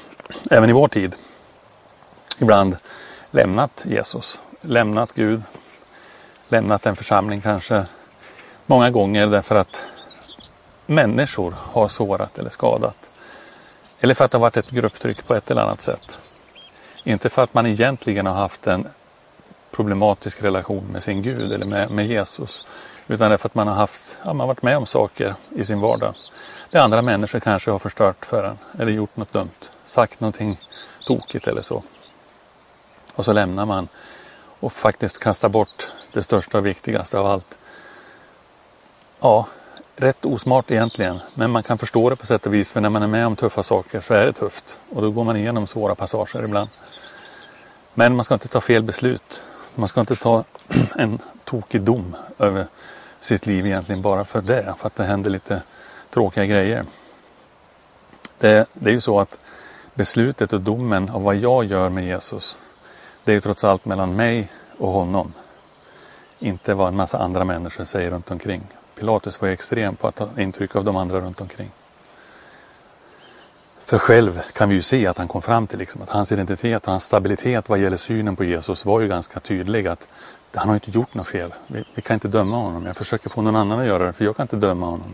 även 0.51 0.69
i 0.69 0.73
vår 0.73 0.87
tid 0.87 1.15
ibland 2.41 2.77
lämnat 3.31 3.85
Jesus, 3.87 4.39
lämnat 4.61 5.13
Gud, 5.13 5.41
lämnat 6.49 6.85
en 6.85 6.95
församling 6.95 7.41
kanske 7.41 7.85
många 8.65 8.89
gånger 8.89 9.27
därför 9.27 9.55
att 9.55 9.83
människor 10.85 11.55
har 11.57 11.87
sårat 11.87 12.39
eller 12.39 12.49
skadat. 12.49 13.10
Eller 14.01 14.13
för 14.13 14.25
att 14.25 14.31
det 14.31 14.37
har 14.37 14.41
varit 14.41 14.57
ett 14.57 14.69
grupptryck 14.69 15.27
på 15.27 15.35
ett 15.35 15.51
eller 15.51 15.61
annat 15.61 15.81
sätt. 15.81 16.19
Inte 17.03 17.29
för 17.29 17.43
att 17.43 17.53
man 17.53 17.65
egentligen 17.65 18.25
har 18.25 18.33
haft 18.33 18.67
en 18.67 18.87
problematisk 19.71 20.43
relation 20.43 20.87
med 20.91 21.03
sin 21.03 21.21
Gud 21.21 21.51
eller 21.51 21.65
med, 21.65 21.91
med 21.91 22.07
Jesus. 22.07 22.65
Utan 23.07 23.31
därför 23.31 23.47
att 23.47 23.55
man 23.55 23.67
har 23.67 23.75
haft, 23.75 24.17
ja, 24.25 24.33
man 24.33 24.47
varit 24.47 24.61
med 24.61 24.77
om 24.77 24.85
saker 24.85 25.35
i 25.49 25.63
sin 25.63 25.79
vardag. 25.79 26.13
Där 26.69 26.81
andra 26.81 27.01
människor 27.01 27.39
kanske 27.39 27.71
har 27.71 27.79
förstört 27.79 28.25
för 28.25 28.43
en 28.43 28.57
eller 28.79 28.91
gjort 28.91 29.17
något 29.17 29.33
dumt. 29.33 29.69
Sagt 29.85 30.19
någonting 30.19 30.59
tokigt 31.05 31.47
eller 31.47 31.61
så. 31.61 31.83
Och 33.15 33.25
så 33.25 33.33
lämnar 33.33 33.65
man 33.65 33.87
och 34.59 34.73
faktiskt 34.73 35.19
kastar 35.19 35.49
bort 35.49 35.91
det 36.13 36.23
största 36.23 36.57
och 36.57 36.65
viktigaste 36.65 37.19
av 37.19 37.25
allt. 37.25 37.57
Ja, 39.19 39.47
rätt 39.95 40.25
osmart 40.25 40.71
egentligen, 40.71 41.19
men 41.35 41.51
man 41.51 41.63
kan 41.63 41.77
förstå 41.77 42.09
det 42.09 42.15
på 42.15 42.25
sätt 42.25 42.45
och 42.45 42.53
vis 42.53 42.71
för 42.71 42.81
när 42.81 42.89
man 42.89 43.03
är 43.03 43.07
med 43.07 43.27
om 43.27 43.35
tuffa 43.35 43.63
saker 43.63 44.01
så 44.01 44.13
är 44.13 44.25
det 44.25 44.33
tufft 44.33 44.79
och 44.89 45.01
då 45.01 45.11
går 45.11 45.23
man 45.23 45.37
igenom 45.37 45.67
svåra 45.67 45.95
passager 45.95 46.43
ibland. 46.43 46.69
Men 47.93 48.15
man 48.15 48.25
ska 48.25 48.33
inte 48.33 48.47
ta 48.47 48.61
fel 48.61 48.83
beslut. 48.83 49.45
Man 49.75 49.87
ska 49.87 49.99
inte 49.99 50.15
ta 50.15 50.43
en 50.95 51.19
tokig 51.43 51.81
dom 51.81 52.15
över 52.39 52.65
sitt 53.19 53.45
liv 53.45 53.65
egentligen 53.65 54.01
bara 54.01 54.25
för 54.25 54.41
det, 54.41 54.75
för 54.79 54.87
att 54.87 54.95
det 54.95 55.03
händer 55.03 55.29
lite 55.29 55.61
tråkiga 56.09 56.45
grejer. 56.45 56.85
Det, 58.37 58.69
det 58.73 58.89
är 58.89 58.93
ju 58.93 59.01
så 59.01 59.19
att 59.19 59.45
beslutet 59.93 60.53
och 60.53 60.61
domen 60.61 61.09
av 61.09 61.23
vad 61.23 61.35
jag 61.35 61.65
gör 61.65 61.89
med 61.89 62.05
Jesus, 62.05 62.57
det 63.23 63.31
är 63.31 63.33
ju 63.33 63.41
trots 63.41 63.63
allt 63.63 63.85
mellan 63.85 64.15
mig 64.15 64.51
och 64.77 64.91
honom. 64.91 65.33
Inte 66.39 66.73
vad 66.73 66.87
en 66.87 66.95
massa 66.95 67.17
andra 67.17 67.43
människor 67.43 67.83
säger 67.83 68.11
runt 68.11 68.31
omkring. 68.31 68.61
Pilatus 69.01 69.41
var 69.41 69.49
extrem 69.49 69.95
på 69.95 70.07
att 70.07 70.15
ta 70.15 70.29
intryck 70.37 70.75
av 70.75 70.83
de 70.83 70.95
andra 70.95 71.19
runt 71.19 71.41
omkring. 71.41 71.71
För 73.85 73.97
själv 73.97 74.41
kan 74.53 74.69
vi 74.69 74.75
ju 74.75 74.81
se 74.81 75.07
att 75.07 75.17
han 75.17 75.27
kom 75.27 75.41
fram 75.41 75.67
till 75.67 75.79
liksom 75.79 76.01
att 76.01 76.09
hans 76.09 76.31
identitet 76.31 76.85
och 76.85 76.91
hans 76.91 77.03
stabilitet 77.03 77.69
vad 77.69 77.79
gäller 77.79 77.97
synen 77.97 78.35
på 78.35 78.43
Jesus 78.43 78.85
var 78.85 78.99
ju 79.01 79.07
ganska 79.07 79.39
tydlig. 79.39 79.87
att 79.87 80.07
Han 80.53 80.67
har 80.67 80.75
inte 80.75 80.91
gjort 80.91 81.13
något 81.13 81.27
fel. 81.27 81.53
Vi, 81.67 81.83
vi, 81.93 82.01
kan 82.01 82.13
inte 82.13 82.27
döma 82.27 82.57
honom. 82.57 82.85
Jag 82.85 82.97
försöker 82.97 83.29
få 83.29 83.41
någon 83.41 83.55
annan 83.55 83.79
att 83.79 83.87
göra 83.87 84.05
det 84.05 84.13
för 84.13 84.25
jag 84.25 84.35
kan 84.35 84.43
inte 84.43 84.55
döma 84.55 84.85
honom. 84.85 85.13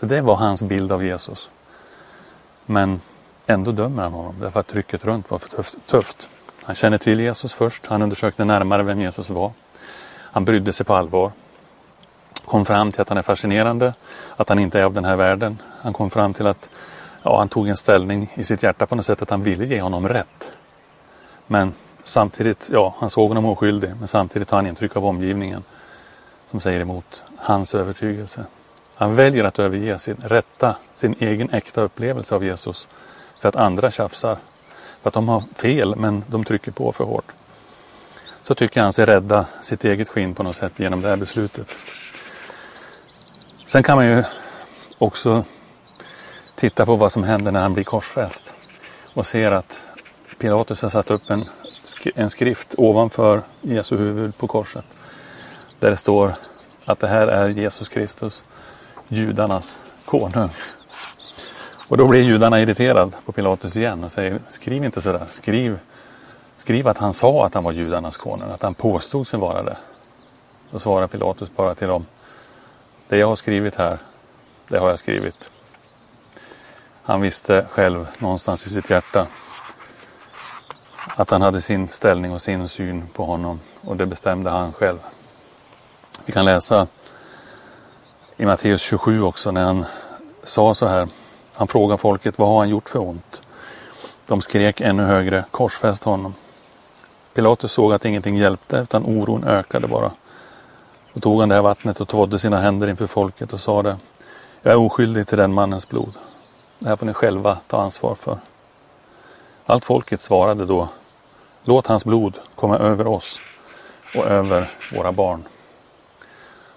Så 0.00 0.06
det 0.06 0.20
var 0.20 0.36
hans 0.36 0.62
bild 0.62 0.92
av 0.92 1.04
Jesus. 1.04 1.50
Men 2.66 3.00
ändå 3.46 3.72
dömer 3.72 4.02
han 4.02 4.12
honom 4.12 4.34
därför 4.40 4.60
att 4.60 4.66
trycket 4.66 5.04
runt 5.04 5.30
var 5.30 5.38
för 5.38 5.64
tufft. 5.86 6.28
Han 6.62 6.74
kände 6.74 6.98
till 6.98 7.20
Jesus 7.20 7.52
först. 7.52 7.86
Han 7.86 8.02
undersökte 8.02 8.44
närmare 8.44 8.82
vem 8.82 9.00
Jesus 9.00 9.30
var. 9.30 9.52
Han 10.10 10.44
brydde 10.44 10.72
sig 10.72 10.86
på 10.86 10.94
allvar. 10.94 11.32
Kom 12.48 12.64
fram 12.64 12.92
till 12.92 13.00
att 13.00 13.08
han 13.08 13.18
är 13.18 13.22
fascinerande, 13.22 13.92
att 14.36 14.48
han 14.48 14.58
inte 14.58 14.80
är 14.80 14.84
av 14.84 14.92
den 14.92 15.04
här 15.04 15.16
världen. 15.16 15.58
Han 15.82 15.92
kom 15.92 16.10
fram 16.10 16.34
till 16.34 16.46
att 16.46 16.68
ja, 17.22 17.38
han 17.38 17.48
tog 17.48 17.68
en 17.68 17.76
ställning 17.76 18.32
i 18.34 18.44
sitt 18.44 18.62
hjärta 18.62 18.86
på 18.86 18.94
något 18.94 19.06
sätt 19.06 19.22
att 19.22 19.30
han 19.30 19.42
ville 19.42 19.64
ge 19.66 19.80
honom 19.80 20.08
rätt. 20.08 20.56
Men 21.46 21.74
samtidigt, 22.04 22.68
ja, 22.72 22.94
han 22.98 23.10
såg 23.10 23.28
honom 23.28 23.44
oskyldig, 23.44 23.90
men 23.98 24.08
samtidigt 24.08 24.48
tar 24.48 24.56
han 24.56 24.66
intryck 24.66 24.96
av 24.96 25.06
omgivningen 25.06 25.64
som 26.50 26.60
säger 26.60 26.80
emot 26.80 27.22
hans 27.36 27.74
övertygelse. 27.74 28.44
Han 28.94 29.16
väljer 29.16 29.44
att 29.44 29.58
överge 29.58 29.98
sin 29.98 30.16
rätta, 30.16 30.76
sin 30.94 31.14
egen 31.18 31.50
äkta 31.50 31.80
upplevelse 31.80 32.34
av 32.34 32.44
Jesus 32.44 32.88
för 33.40 33.48
att 33.48 33.56
andra 33.56 33.90
tjafsar. 33.90 34.36
För 35.02 35.08
att 35.10 35.14
de 35.14 35.28
har 35.28 35.42
fel, 35.56 35.96
men 35.96 36.24
de 36.26 36.44
trycker 36.44 36.72
på 36.72 36.92
för 36.92 37.04
hårt. 37.04 37.32
Så 38.42 38.54
tycker 38.54 38.82
han 38.82 38.92
sig 38.92 39.06
rädda 39.06 39.46
sitt 39.62 39.84
eget 39.84 40.08
skinn 40.08 40.34
på 40.34 40.42
något 40.42 40.56
sätt 40.56 40.80
genom 40.80 41.00
det 41.00 41.08
här 41.08 41.16
beslutet. 41.16 41.68
Sen 43.68 43.82
kan 43.82 43.96
man 43.96 44.06
ju 44.06 44.24
också 44.98 45.44
titta 46.54 46.86
på 46.86 46.96
vad 46.96 47.12
som 47.12 47.24
händer 47.24 47.52
när 47.52 47.60
han 47.60 47.74
blir 47.74 47.84
korsfäst 47.84 48.54
och 49.14 49.26
ser 49.26 49.50
att 49.50 49.86
Pilatus 50.40 50.82
har 50.82 50.88
satt 50.88 51.10
upp 51.10 51.30
en, 51.30 51.44
en 52.14 52.30
skrift 52.30 52.74
ovanför 52.78 53.42
Jesu 53.60 53.96
huvud 53.96 54.38
på 54.38 54.46
korset. 54.46 54.84
Där 55.78 55.90
det 55.90 55.96
står 55.96 56.34
att 56.84 56.98
det 56.98 57.08
här 57.08 57.28
är 57.28 57.48
Jesus 57.48 57.88
Kristus, 57.88 58.42
judarnas 59.08 59.82
konung. 60.04 60.50
Och 61.88 61.96
då 61.96 62.08
blir 62.08 62.22
judarna 62.22 62.60
irriterade 62.60 63.12
på 63.24 63.32
Pilatus 63.32 63.76
igen 63.76 64.04
och 64.04 64.12
säger 64.12 64.38
skriv 64.48 64.84
inte 64.84 65.00
sådär, 65.00 65.26
skriv, 65.30 65.78
skriv 66.58 66.88
att 66.88 66.98
han 66.98 67.14
sa 67.14 67.46
att 67.46 67.54
han 67.54 67.64
var 67.64 67.72
judarnas 67.72 68.16
konung, 68.16 68.50
att 68.50 68.62
han 68.62 68.74
påstod 68.74 69.28
sig 69.28 69.38
vara 69.38 69.62
det. 69.62 69.76
Då 70.70 70.78
svarar 70.78 71.06
Pilatus 71.06 71.50
bara 71.56 71.74
till 71.74 71.88
dem, 71.88 72.06
det 73.08 73.16
jag 73.16 73.26
har 73.26 73.36
skrivit 73.36 73.74
här, 73.74 73.98
det 74.68 74.78
har 74.78 74.90
jag 74.90 74.98
skrivit. 74.98 75.50
Han 77.02 77.20
visste 77.20 77.66
själv 77.70 78.06
någonstans 78.18 78.66
i 78.66 78.70
sitt 78.70 78.90
hjärta 78.90 79.26
att 81.16 81.30
han 81.30 81.42
hade 81.42 81.60
sin 81.60 81.88
ställning 81.88 82.32
och 82.32 82.42
sin 82.42 82.68
syn 82.68 83.08
på 83.12 83.24
honom 83.24 83.60
och 83.80 83.96
det 83.96 84.06
bestämde 84.06 84.50
han 84.50 84.72
själv. 84.72 84.98
Vi 86.24 86.32
kan 86.32 86.44
läsa 86.44 86.86
i 88.36 88.46
Matteus 88.46 88.80
27 88.80 89.22
också 89.22 89.50
när 89.50 89.64
han 89.64 89.84
sa 90.42 90.74
så 90.74 90.86
här. 90.86 91.08
Han 91.52 91.68
frågade 91.68 91.98
folket 91.98 92.38
vad 92.38 92.48
har 92.48 92.58
han 92.58 92.68
gjort 92.68 92.88
för 92.88 92.98
ont? 92.98 93.42
De 94.26 94.40
skrek 94.40 94.80
ännu 94.80 95.02
högre 95.02 95.44
korsfäst 95.50 96.04
honom. 96.04 96.34
Pilatus 97.34 97.72
såg 97.72 97.92
att 97.92 98.04
ingenting 98.04 98.36
hjälpte 98.36 98.76
utan 98.76 99.04
oron 99.04 99.44
ökade 99.44 99.88
bara. 99.88 100.12
Då 101.12 101.20
tog 101.20 101.40
han 101.40 101.48
det 101.48 101.54
här 101.54 101.62
vattnet 101.62 102.00
och 102.00 102.08
tvådde 102.08 102.38
sina 102.38 102.60
händer 102.60 102.88
inför 102.88 103.06
folket 103.06 103.52
och 103.52 103.60
sade 103.60 103.96
Jag 104.62 104.72
är 104.72 104.76
oskyldig 104.76 105.26
till 105.26 105.38
den 105.38 105.54
mannens 105.54 105.88
blod. 105.88 106.12
Det 106.78 106.88
här 106.88 106.96
får 106.96 107.06
ni 107.06 107.14
själva 107.14 107.58
ta 107.66 107.82
ansvar 107.82 108.14
för. 108.14 108.38
Allt 109.66 109.84
folket 109.84 110.20
svarade 110.20 110.66
då 110.66 110.88
Låt 111.64 111.86
hans 111.86 112.04
blod 112.04 112.38
komma 112.54 112.78
över 112.78 113.06
oss 113.06 113.40
och 114.16 114.26
över 114.26 114.70
våra 114.92 115.12
barn. 115.12 115.44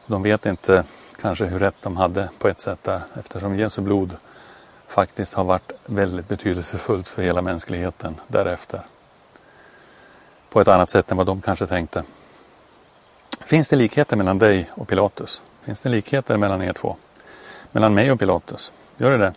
De 0.06 0.24
vet 0.24 0.46
inte 0.46 0.84
kanske 1.22 1.46
hur 1.46 1.60
rätt 1.60 1.76
de 1.82 1.98
hade 1.98 2.30
på 2.40 2.48
ett 2.48 2.60
sätt 2.60 2.84
där 2.84 3.02
eftersom 3.14 3.56
Jesu 3.56 3.82
blod 3.82 4.16
faktiskt 4.88 5.34
har 5.34 5.44
varit 5.44 5.72
väldigt 5.86 6.28
betydelsefullt 6.28 7.08
för 7.08 7.22
hela 7.22 7.42
mänskligheten 7.42 8.16
därefter. 8.28 8.82
På 10.50 10.62
ett 10.62 10.68
annat 10.68 10.90
sätt 10.90 11.12
än 11.12 11.18
vad 11.18 11.26
de 11.26 11.42
kanske 11.42 11.68
tänkte. 11.68 12.04
Finns 13.46 13.70
det 13.70 13.76
likheter 13.76 14.18
mellan 14.18 14.40
dig 14.40 14.70
och 14.72 14.88
Pilatus? 14.88 15.42
Finns 15.64 15.80
det 15.80 15.90
likheter 15.90 16.38
mellan 16.38 16.62
er 16.62 16.74
två? 16.74 16.96
Mellan 17.72 17.94
mig 17.94 18.12
och 18.12 18.20
Pilatus? 18.20 18.72
Gör 18.98 19.12
det 19.12 19.18
det? 19.18 19.34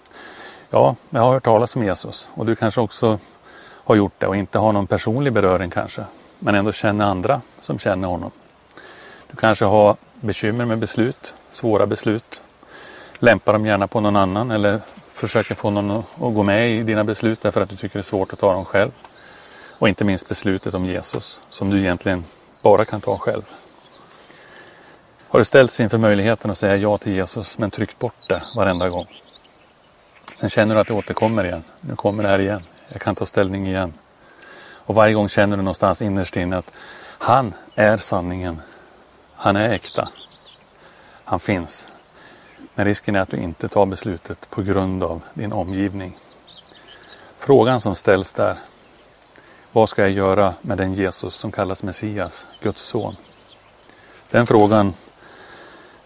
Ja, 0.70 0.96
jag 1.10 1.20
har 1.20 1.32
hört 1.32 1.44
talas 1.44 1.76
om 1.76 1.84
Jesus 1.84 2.28
och 2.34 2.46
du 2.46 2.56
kanske 2.56 2.80
också 2.80 3.18
har 3.84 3.94
gjort 3.94 4.12
det 4.18 4.26
och 4.26 4.36
inte 4.36 4.58
har 4.58 4.72
någon 4.72 4.86
personlig 4.86 5.32
beröring 5.32 5.70
kanske. 5.70 6.04
Men 6.38 6.54
ändå 6.54 6.72
känner 6.72 7.04
andra 7.04 7.40
som 7.60 7.78
känner 7.78 8.08
honom. 8.08 8.30
Du 9.30 9.36
kanske 9.36 9.64
har 9.64 9.96
bekymmer 10.20 10.64
med 10.64 10.78
beslut, 10.78 11.34
svåra 11.52 11.86
beslut. 11.86 12.42
Lämpar 13.18 13.52
dem 13.52 13.66
gärna 13.66 13.86
på 13.86 14.00
någon 14.00 14.16
annan 14.16 14.50
eller 14.50 14.80
försöker 15.12 15.54
få 15.54 15.70
någon 15.70 15.90
att 15.90 16.34
gå 16.34 16.42
med 16.42 16.70
i 16.70 16.82
dina 16.82 17.04
beslut 17.04 17.42
därför 17.42 17.60
att 17.60 17.68
du 17.68 17.76
tycker 17.76 17.98
det 17.98 18.00
är 18.00 18.02
svårt 18.02 18.32
att 18.32 18.38
ta 18.38 18.52
dem 18.52 18.64
själv. 18.64 18.90
Och 19.78 19.88
inte 19.88 20.04
minst 20.04 20.28
beslutet 20.28 20.74
om 20.74 20.84
Jesus 20.84 21.40
som 21.48 21.70
du 21.70 21.80
egentligen 21.80 22.24
bara 22.62 22.84
kan 22.84 23.00
ta 23.00 23.18
själv. 23.18 23.42
Har 25.34 25.38
du 25.38 25.44
ställts 25.44 25.80
inför 25.80 25.98
möjligheten 25.98 26.50
att 26.50 26.58
säga 26.58 26.76
ja 26.76 26.98
till 26.98 27.12
Jesus 27.12 27.58
men 27.58 27.70
tryckt 27.70 27.98
bort 27.98 28.28
det 28.28 28.42
varenda 28.56 28.88
gång? 28.88 29.06
Sen 30.34 30.50
känner 30.50 30.74
du 30.74 30.80
att 30.80 30.86
det 30.86 30.94
återkommer 30.94 31.44
igen. 31.44 31.64
Nu 31.80 31.96
kommer 31.96 32.22
det 32.22 32.28
här 32.28 32.38
igen. 32.38 32.62
Jag 32.88 33.00
kan 33.00 33.14
ta 33.14 33.26
ställning 33.26 33.66
igen. 33.66 33.94
Och 34.58 34.94
varje 34.94 35.14
gång 35.14 35.28
känner 35.28 35.56
du 35.56 35.62
någonstans 35.62 36.02
innerst 36.02 36.36
inne 36.36 36.56
att 36.56 36.72
han 37.18 37.54
är 37.74 37.96
sanningen. 37.96 38.60
Han 39.34 39.56
är 39.56 39.68
äkta. 39.68 40.08
Han 41.24 41.40
finns. 41.40 41.88
Men 42.74 42.84
risken 42.84 43.16
är 43.16 43.20
att 43.20 43.30
du 43.30 43.36
inte 43.36 43.68
tar 43.68 43.86
beslutet 43.86 44.50
på 44.50 44.62
grund 44.62 45.02
av 45.02 45.20
din 45.34 45.52
omgivning. 45.52 46.18
Frågan 47.38 47.80
som 47.80 47.94
ställs 47.94 48.32
där. 48.32 48.56
Vad 49.72 49.88
ska 49.88 50.02
jag 50.02 50.10
göra 50.10 50.54
med 50.60 50.78
den 50.78 50.94
Jesus 50.94 51.34
som 51.34 51.52
kallas 51.52 51.82
Messias, 51.82 52.46
Guds 52.62 52.82
son? 52.82 53.16
Den 54.30 54.46
frågan 54.46 54.94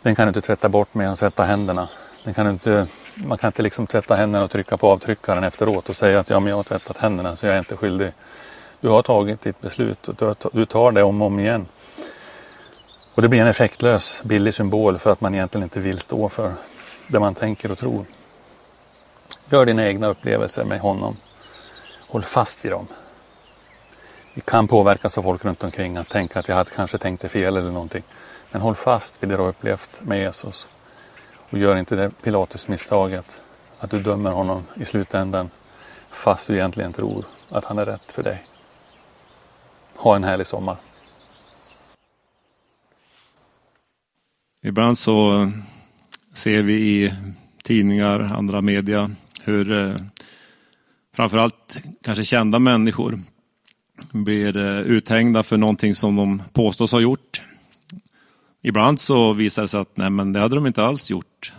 den 0.09 0.14
kan 0.14 0.27
du 0.27 0.29
inte 0.29 0.40
tvätta 0.40 0.68
bort 0.68 0.94
med 0.94 1.12
att 1.12 1.18
tvätta 1.18 1.44
händerna. 1.44 1.88
Den 2.25 2.35
kan 2.35 2.51
inte, 2.51 2.87
man 3.14 3.38
kan 3.38 3.49
inte 3.49 3.62
liksom 3.62 3.87
tvätta 3.87 4.14
händerna 4.14 4.44
och 4.44 4.51
trycka 4.51 4.77
på 4.77 4.88
avtryckaren 4.88 5.44
efteråt 5.44 5.88
och 5.88 5.97
säga 5.97 6.21
att 6.21 6.31
ja, 6.31 6.40
men 6.40 6.51
jag 6.51 6.57
har 6.57 6.62
tvättat 6.62 6.99
händerna 6.99 7.37
så 7.37 7.47
jag 7.47 7.55
är 7.55 7.59
inte 7.59 7.77
skyldig. 7.77 8.12
Du 8.81 8.88
har 8.88 9.03
tagit 9.03 9.40
ditt 9.40 9.61
beslut 9.61 10.09
och 10.09 10.37
du 10.53 10.64
tar 10.64 10.92
det 10.92 11.03
om 11.03 11.23
och 11.23 11.27
om 11.27 11.38
igen. 11.38 11.66
Och 13.14 13.23
det 13.23 13.29
blir 13.29 13.40
en 13.40 13.47
effektlös, 13.47 14.23
billig 14.25 14.55
symbol 14.55 14.99
för 14.99 15.12
att 15.12 15.21
man 15.21 15.35
egentligen 15.35 15.62
inte 15.62 15.81
vill 15.81 15.99
stå 15.99 16.29
för 16.29 16.53
det 17.07 17.21
man 17.21 17.35
tänker 17.35 17.73
och 17.73 17.79
tror. 17.79 18.05
Gör 19.51 19.66
dina 19.66 19.87
egna 19.87 20.07
upplevelser 20.07 20.64
med 20.64 20.81
honom. 20.81 21.16
Håll 22.09 22.23
fast 22.23 22.64
vid 22.64 22.73
dem. 22.73 22.87
Vi 24.35 24.40
kan 24.40 24.68
påverkas 24.68 25.18
av 25.18 25.23
folk 25.23 25.44
runt 25.44 25.64
omkring 25.64 25.97
att 25.97 26.09
tänka 26.09 26.38
att 26.38 26.49
jag 26.49 26.57
hade 26.57 26.71
kanske 26.71 26.99
tänkt 26.99 27.23
det 27.23 27.29
fel 27.29 27.57
eller 27.57 27.71
någonting. 27.71 28.03
Men 28.50 28.61
håll 28.61 28.74
fast 28.74 29.22
vid 29.22 29.28
det 29.28 29.37
du 29.37 29.42
har 29.42 29.48
upplevt 29.48 30.00
med 30.02 30.18
Jesus. 30.18 30.68
Och 31.50 31.58
gör 31.58 31.76
inte 31.76 31.96
det 31.96 32.11
Pilatus-misstaget 32.22 33.40
att 33.78 33.90
du 33.90 34.02
dömer 34.02 34.30
honom 34.30 34.62
i 34.76 34.84
slutändan 34.84 35.50
fast 36.11 36.46
du 36.46 36.54
egentligen 36.54 36.92
tror 36.92 37.24
att 37.48 37.64
han 37.64 37.78
är 37.78 37.87
rätt 37.87 38.12
för 38.12 38.22
dig. 38.22 38.46
Ha 39.94 40.16
en 40.16 40.24
härlig 40.24 40.46
sommar. 40.46 40.76
Ibland 44.62 44.98
så 44.98 45.50
ser 46.32 46.62
vi 46.62 46.74
i 46.74 47.14
tidningar, 47.62 48.20
andra 48.20 48.61
media, 48.61 49.11
hur 49.42 49.72
eh, 49.72 49.94
framförallt 51.14 51.78
kanske 52.02 52.24
kända 52.24 52.58
människor 52.58 53.20
blir 54.12 54.56
eh, 54.56 54.80
uthängda 54.80 55.42
för 55.42 55.56
någonting 55.56 55.94
som 55.94 56.16
de 56.16 56.42
påstås 56.52 56.92
ha 56.92 57.00
gjort. 57.00 57.42
Ibland 58.62 59.01
så 59.01 59.33
visar 59.33 59.62
det 59.62 59.68
sig 59.68 59.81
att 59.81 59.97
nej, 59.97 60.11
men 60.11 60.33
det 60.33 60.40
hade 60.40 60.55
de 60.55 60.66
inte 60.66 60.85
alls 60.85 61.11
gjort. 61.11 61.53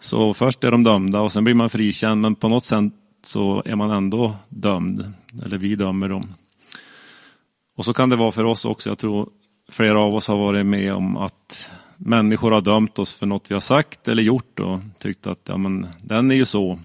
Så 0.00 0.34
först 0.34 0.64
är 0.64 0.70
de 0.70 0.84
dömda 0.84 1.20
och 1.20 1.32
sen 1.32 1.44
blir 1.44 1.54
man 1.54 1.70
frikänd, 1.70 2.20
men 2.20 2.34
på 2.34 2.48
något 2.48 2.64
sätt 2.64 2.92
så 3.22 3.62
är 3.64 3.76
man 3.76 3.90
ändå 3.90 4.36
dömd, 4.48 5.12
eller 5.44 5.58
vi 5.58 5.76
dömer 5.76 6.08
dem. 6.08 6.34
Och 7.74 7.84
så 7.84 7.94
kan 7.94 8.10
det 8.10 8.16
vara 8.16 8.32
för 8.32 8.44
oss 8.44 8.64
också. 8.64 8.88
Jag 8.88 8.98
tror 8.98 9.28
flera 9.68 10.00
av 10.00 10.14
oss 10.14 10.28
har 10.28 10.36
varit 10.36 10.66
med 10.66 10.94
om 10.94 11.16
att 11.16 11.70
människor 11.96 12.50
har 12.50 12.60
dömt 12.60 12.98
oss 12.98 13.14
för 13.14 13.26
något 13.26 13.50
vi 13.50 13.54
har 13.54 13.60
sagt 13.60 14.08
eller 14.08 14.22
gjort 14.22 14.60
och 14.60 14.80
tyckt 14.98 15.26
att 15.26 15.40
ja, 15.44 15.56
men, 15.56 15.86
den 16.02 16.30
är 16.30 16.34
ju 16.34 16.44
så. 16.44 16.78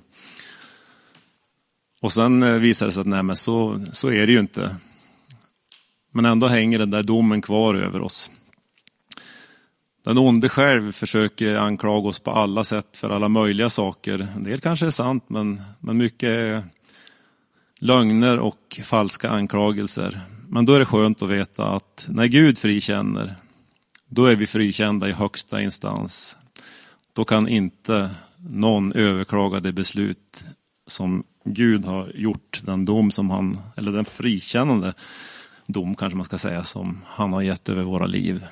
Och 2.01 2.11
sen 2.11 2.43
eh, 2.43 2.53
visar 2.53 2.85
det 2.85 2.91
sig 2.91 3.01
att 3.01 3.07
nej, 3.07 3.23
men 3.23 3.35
så, 3.35 3.85
så 3.91 4.11
är 4.11 4.27
det 4.27 4.33
ju 4.33 4.39
inte. 4.39 4.75
Men 6.11 6.25
ändå 6.25 6.47
hänger 6.47 6.79
den 6.79 6.91
där 6.91 7.03
domen 7.03 7.41
kvar 7.41 7.75
över 7.75 8.01
oss. 8.01 8.31
Den 10.03 10.17
onde 10.17 10.49
själv 10.49 10.91
försöker 10.91 11.55
anklaga 11.55 12.09
oss 12.09 12.19
på 12.19 12.31
alla 12.31 12.63
sätt 12.63 12.97
för 12.97 13.09
alla 13.09 13.29
möjliga 13.29 13.69
saker. 13.69 14.27
En 14.35 14.43
del 14.43 14.61
kanske 14.61 14.85
är 14.85 14.91
sant, 14.91 15.23
men, 15.27 15.61
men 15.79 15.97
mycket 15.97 16.29
är 16.29 16.63
lögner 17.79 18.39
och 18.39 18.79
falska 18.83 19.29
anklagelser. 19.29 20.21
Men 20.47 20.65
då 20.65 20.73
är 20.73 20.79
det 20.79 20.85
skönt 20.85 21.21
att 21.21 21.29
veta 21.29 21.65
att 21.65 22.05
när 22.09 22.25
Gud 22.25 22.57
frikänner, 22.57 23.35
då 24.07 24.25
är 24.25 24.35
vi 24.35 24.47
frikända 24.47 25.09
i 25.09 25.11
högsta 25.11 25.61
instans. 25.61 26.37
Då 27.13 27.25
kan 27.25 27.47
inte 27.47 28.09
någon 28.37 28.93
överklaga 28.93 29.59
det 29.59 29.71
beslut 29.71 30.43
som 30.87 31.23
Gud 31.43 31.85
har 31.85 32.11
gjort, 32.15 32.61
den 32.63 32.85
dom 32.85 33.11
som 33.11 33.29
han, 33.29 33.59
eller 33.75 33.91
den 33.91 34.05
frikännande 34.05 34.93
dom 35.67 35.95
kanske 35.95 36.17
man 36.17 36.25
ska 36.25 36.37
säga, 36.37 36.63
som 36.63 37.01
han 37.05 37.33
har 37.33 37.41
gett 37.41 37.69
över 37.69 37.83
våra 37.83 38.05
liv. 38.05 38.45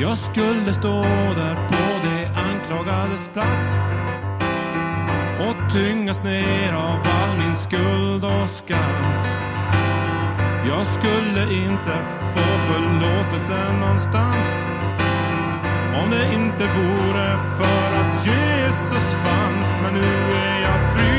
Jag 0.00 0.18
skulle 0.18 0.72
stå 0.72 1.02
där 1.36 1.54
på 1.68 2.08
de 2.08 2.26
anklagades 2.26 3.30
plats 3.32 3.76
och 5.40 5.72
tyngas 5.74 6.24
ner 6.24 6.72
av 6.72 6.98
all 7.04 7.36
min 7.38 7.56
skuld 7.56 8.24
och 8.24 8.48
skam. 8.48 9.12
Jag 10.68 10.86
skulle 10.98 11.54
inte 11.54 11.92
få 12.34 12.44
förlåtelse 12.68 13.72
någonstans 13.80 14.46
om 16.02 16.10
det 16.10 16.34
inte 16.34 16.64
vore 16.66 17.28
för 17.58 17.88
att 18.00 18.26
Jesus 18.26 19.08
fanns. 19.24 19.78
Men 19.82 19.94
nu 19.94 20.32
är 20.32 20.60
jag 20.62 20.94
fri 20.94 21.17